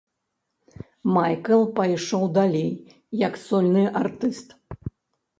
[1.17, 2.71] Майкл пайшоў далей
[3.27, 4.49] як сольны артыст.